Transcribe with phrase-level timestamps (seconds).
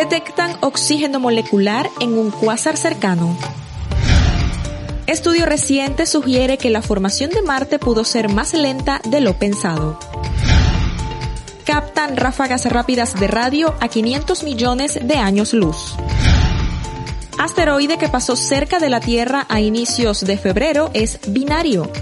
[0.00, 3.36] Detectan oxígeno molecular en un cuásar cercano.
[5.06, 9.98] Estudio reciente sugiere que la formación de Marte pudo ser más lenta de lo pensado.
[11.66, 15.94] Captan ráfagas rápidas de radio a 500 millones de años luz.
[17.38, 21.92] Asteroide que pasó cerca de la Tierra a inicios de febrero es binario.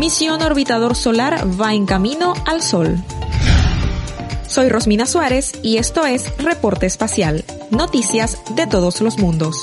[0.00, 3.00] Misión orbitador solar va en camino al Sol.
[4.50, 9.54] Soy Rosmina Suárez y esto es Reporte Espacial, noticias de todos los mundos.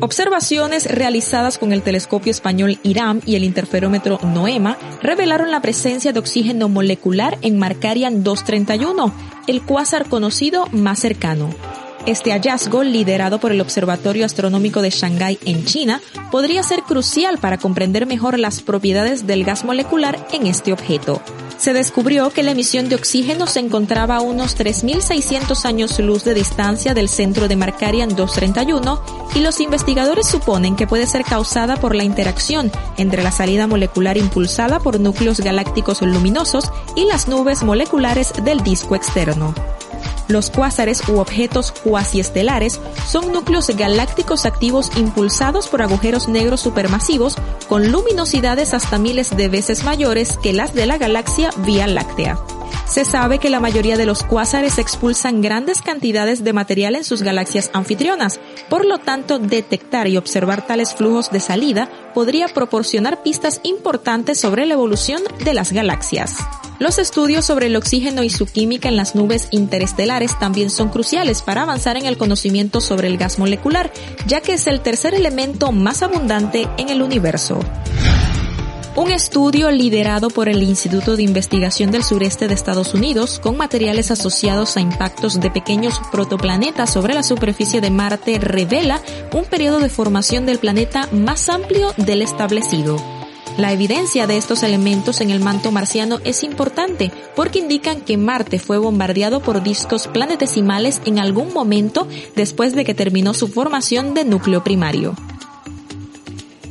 [0.00, 6.20] Observaciones realizadas con el telescopio español IRAM y el interferómetro NOEMA revelaron la presencia de
[6.20, 9.12] oxígeno molecular en Markarian 231,
[9.46, 11.50] el cuásar conocido más cercano.
[12.06, 16.00] Este hallazgo, liderado por el Observatorio Astronómico de Shanghái en China,
[16.30, 21.20] podría ser crucial para comprender mejor las propiedades del gas molecular en este objeto.
[21.58, 26.32] Se descubrió que la emisión de oxígeno se encontraba a unos 3.600 años luz de
[26.32, 29.02] distancia del centro de Markarian 231
[29.34, 34.16] y los investigadores suponen que puede ser causada por la interacción entre la salida molecular
[34.16, 39.54] impulsada por núcleos galácticos luminosos y las nubes moleculares del disco externo.
[40.30, 47.34] Los cuásares u objetos cuasiestelares son núcleos galácticos activos impulsados por agujeros negros supermasivos
[47.68, 52.38] con luminosidades hasta miles de veces mayores que las de la galaxia Vía Láctea.
[52.90, 57.22] Se sabe que la mayoría de los cuásares expulsan grandes cantidades de material en sus
[57.22, 63.60] galaxias anfitrionas, por lo tanto detectar y observar tales flujos de salida podría proporcionar pistas
[63.62, 66.38] importantes sobre la evolución de las galaxias.
[66.80, 71.42] Los estudios sobre el oxígeno y su química en las nubes interestelares también son cruciales
[71.42, 73.92] para avanzar en el conocimiento sobre el gas molecular,
[74.26, 77.60] ya que es el tercer elemento más abundante en el universo.
[78.96, 84.10] Un estudio liderado por el Instituto de Investigación del Sureste de Estados Unidos, con materiales
[84.10, 89.00] asociados a impactos de pequeños protoplanetas sobre la superficie de Marte, revela
[89.32, 92.96] un periodo de formación del planeta más amplio del establecido.
[93.56, 98.58] La evidencia de estos elementos en el manto marciano es importante porque indican que Marte
[98.58, 104.24] fue bombardeado por discos planetesimales en algún momento después de que terminó su formación de
[104.24, 105.14] núcleo primario.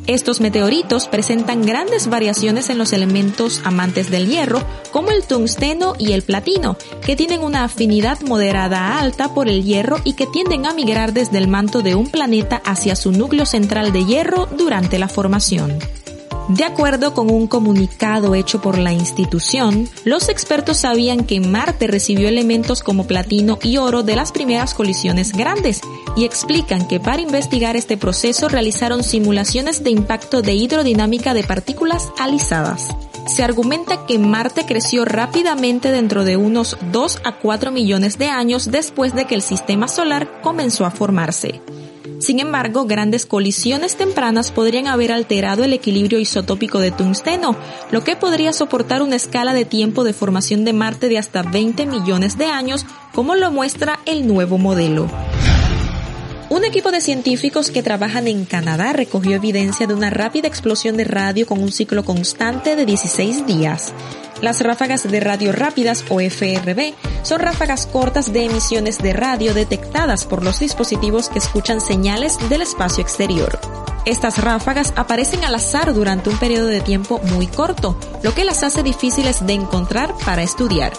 [0.09, 6.13] Estos meteoritos presentan grandes variaciones en los elementos amantes del hierro, como el tungsteno y
[6.13, 10.65] el platino, que tienen una afinidad moderada a alta por el hierro y que tienden
[10.65, 14.97] a migrar desde el manto de un planeta hacia su núcleo central de hierro durante
[14.97, 15.77] la formación.
[16.49, 22.27] De acuerdo con un comunicado hecho por la institución, los expertos sabían que Marte recibió
[22.27, 25.81] elementos como platino y oro de las primeras colisiones grandes
[26.17, 32.11] y explican que para investigar este proceso realizaron simulaciones de impacto de hidrodinámica de partículas
[32.17, 32.87] alisadas.
[33.27, 38.71] Se argumenta que Marte creció rápidamente dentro de unos 2 a 4 millones de años
[38.71, 41.61] después de que el sistema solar comenzó a formarse.
[42.19, 47.55] Sin embargo, grandes colisiones tempranas podrían haber alterado el equilibrio isotópico de tungsteno,
[47.91, 51.85] lo que podría soportar una escala de tiempo de formación de Marte de hasta 20
[51.85, 52.85] millones de años,
[53.15, 55.09] como lo muestra el nuevo modelo.
[56.49, 61.03] Un equipo de científicos que trabajan en Canadá recogió evidencia de una rápida explosión de
[61.03, 63.93] radio con un ciclo constante de 16 días.
[64.41, 70.25] Las ráfagas de radio rápidas o FRB son ráfagas cortas de emisiones de radio detectadas
[70.25, 73.78] por los dispositivos que escuchan señales del espacio exterior.
[74.05, 78.63] Estas ráfagas aparecen al azar durante un periodo de tiempo muy corto, lo que las
[78.63, 80.93] hace difíciles de encontrar para estudiar.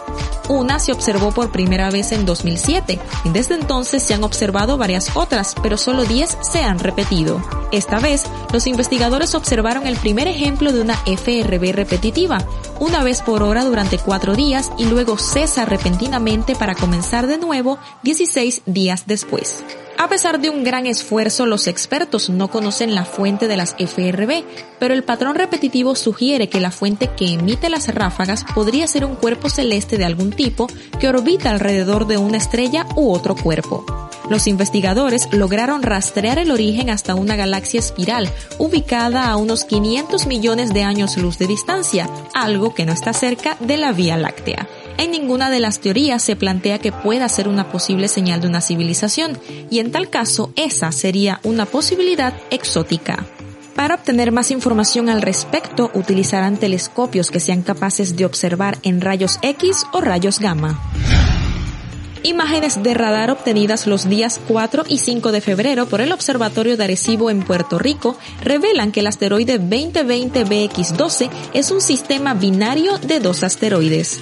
[0.48, 5.16] Una se observó por primera vez en 2007 y desde entonces se han observado varias
[5.16, 7.40] otras, pero solo 10 se han repetido.
[7.72, 12.38] Esta vez, los investigadores observaron el primer ejemplo de una FRB repetitiva,
[12.80, 17.78] una vez por hora durante cuatro días y luego cesa repentinamente para comenzar de nuevo
[18.02, 19.64] 16 días después.
[20.00, 24.44] A pesar de un gran esfuerzo, los expertos no conocen la fuente de las FRB,
[24.78, 29.14] pero el patrón repetitivo sugiere que la fuente que emite las ráfagas podría ser un
[29.14, 30.68] cuerpo celeste de algún tipo
[30.98, 33.84] que orbita alrededor de una estrella u otro cuerpo.
[34.30, 40.72] Los investigadores lograron rastrear el origen hasta una galaxia espiral ubicada a unos 500 millones
[40.72, 44.66] de años luz de distancia, algo que no está cerca de la Vía Láctea.
[45.00, 48.60] En ninguna de las teorías se plantea que pueda ser una posible señal de una
[48.60, 49.38] civilización,
[49.70, 53.24] y en tal caso esa sería una posibilidad exótica.
[53.74, 59.38] Para obtener más información al respecto, utilizarán telescopios que sean capaces de observar en rayos
[59.40, 60.78] X o rayos gamma.
[62.22, 66.84] Imágenes de radar obtenidas los días 4 y 5 de febrero por el Observatorio de
[66.84, 73.20] Arecibo en Puerto Rico revelan que el asteroide 2020 BX12 es un sistema binario de
[73.20, 74.20] dos asteroides.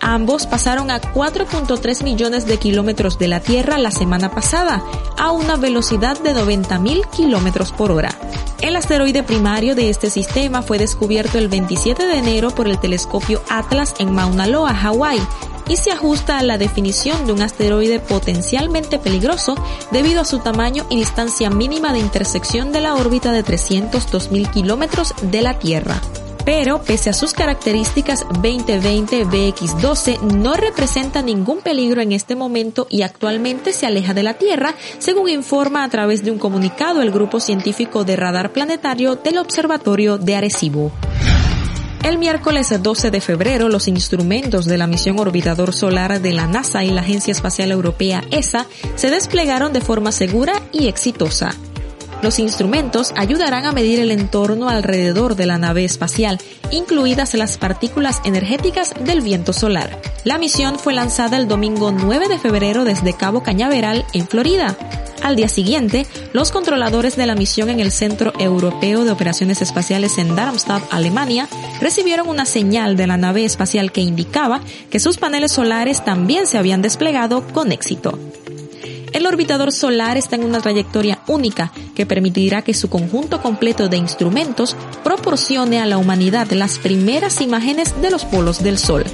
[0.00, 4.82] Ambos pasaron a 4.3 millones de kilómetros de la Tierra la semana pasada,
[5.18, 8.10] a una velocidad de 90.000 kilómetros por hora.
[8.62, 13.42] El asteroide primario de este sistema fue descubierto el 27 de enero por el telescopio
[13.48, 15.20] Atlas en Mauna Loa, Hawái,
[15.68, 19.54] y se ajusta a la definición de un asteroide potencialmente peligroso
[19.92, 25.14] debido a su tamaño y distancia mínima de intersección de la órbita de 302.000 kilómetros
[25.22, 26.00] de la Tierra.
[26.52, 33.02] Pero, pese a sus características, 2020 BX12 no representa ningún peligro en este momento y
[33.02, 37.38] actualmente se aleja de la Tierra, según informa a través de un comunicado el grupo
[37.38, 40.90] científico de radar planetario del Observatorio de Arecibo.
[42.02, 46.82] El miércoles 12 de febrero, los instrumentos de la misión orbitador solar de la NASA
[46.82, 48.66] y la Agencia Espacial Europea ESA
[48.96, 51.54] se desplegaron de forma segura y exitosa.
[52.22, 56.38] Los instrumentos ayudarán a medir el entorno alrededor de la nave espacial,
[56.70, 60.00] incluidas las partículas energéticas del viento solar.
[60.24, 64.76] La misión fue lanzada el domingo 9 de febrero desde Cabo Cañaveral, en Florida.
[65.22, 70.18] Al día siguiente, los controladores de la misión en el Centro Europeo de Operaciones Espaciales
[70.18, 71.48] en Darmstadt, Alemania,
[71.80, 76.58] recibieron una señal de la nave espacial que indicaba que sus paneles solares también se
[76.58, 78.18] habían desplegado con éxito.
[79.12, 83.96] El orbitador solar está en una trayectoria única que permitirá que su conjunto completo de
[83.96, 89.04] instrumentos proporcione a la humanidad las primeras imágenes de los polos del Sol.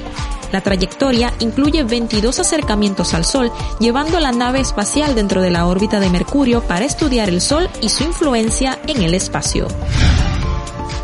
[0.52, 3.50] La trayectoria incluye 22 acercamientos al Sol,
[3.80, 7.88] llevando la nave espacial dentro de la órbita de Mercurio para estudiar el Sol y
[7.88, 9.66] su influencia en el espacio.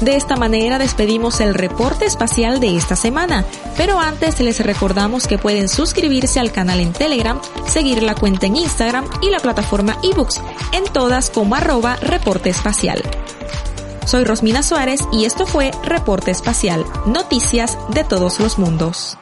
[0.02, 3.44] De esta manera despedimos el reporte espacial de esta semana,
[3.76, 8.56] pero antes les recordamos que pueden suscribirse al canal en Telegram, seguir la cuenta en
[8.56, 10.40] Instagram y la plataforma ebooks,
[10.72, 13.00] en todas como arroba reporte espacial.
[14.04, 19.18] Soy Rosmina Suárez y esto fue Reporte Espacial, noticias de todos los mundos.